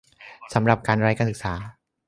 [0.53, 1.53] สำหรับ การไร้การศึกษา?